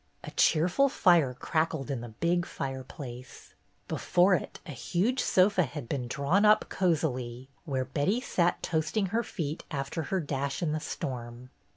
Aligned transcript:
A 0.23 0.31
cheerful 0.31 0.89
fire 0.89 1.35
crackled 1.35 1.91
in 1.91 2.01
the 2.01 2.09
big 2.09 2.43
fireplace. 2.47 3.53
Before 3.87 4.33
it 4.33 4.59
a 4.65 4.71
huge 4.71 5.19
sofa 5.19 5.61
had 5.61 5.87
been 5.87 6.07
drawn 6.07 6.43
up 6.43 6.65
cosily, 6.69 7.49
where 7.65 7.85
Betty 7.85 8.19
sat 8.19 8.63
toast 8.63 8.97
ing 8.97 9.05
her 9.13 9.21
feet 9.21 9.63
after 9.69 10.01
her 10.09 10.19
dash 10.19 10.63
in 10.63 10.71
the 10.71 10.79
storm. 10.79 11.51